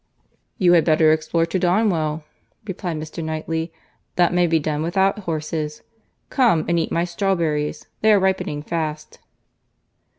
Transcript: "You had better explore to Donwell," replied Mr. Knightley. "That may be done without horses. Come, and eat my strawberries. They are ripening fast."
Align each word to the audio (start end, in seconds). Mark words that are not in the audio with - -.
"You 0.57 0.73
had 0.73 0.83
better 0.83 1.11
explore 1.13 1.45
to 1.45 1.59
Donwell," 1.59 2.23
replied 2.65 2.97
Mr. 2.97 3.23
Knightley. 3.23 3.71
"That 4.15 4.33
may 4.33 4.47
be 4.47 4.57
done 4.57 4.81
without 4.81 5.19
horses. 5.29 5.83
Come, 6.31 6.65
and 6.67 6.79
eat 6.79 6.91
my 6.91 7.03
strawberries. 7.03 7.85
They 8.01 8.11
are 8.11 8.19
ripening 8.19 8.63
fast." 8.63 9.19